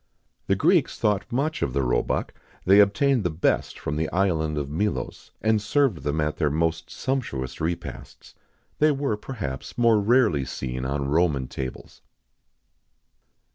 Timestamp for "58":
5.41-5.47